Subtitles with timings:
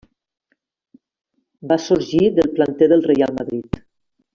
[1.73, 3.83] Va sorgir del planter del Reial Madrid.